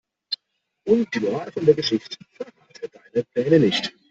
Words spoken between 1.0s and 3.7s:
die Moral von der Geschicht': Verrate deine Pläne